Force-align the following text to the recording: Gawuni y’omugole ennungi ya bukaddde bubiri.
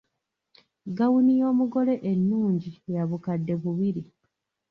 Gawuni 0.97 1.31
y’omugole 1.39 1.93
ennungi 2.11 2.71
ya 2.93 3.03
bukaddde 3.09 3.53
bubiri. 3.61 4.03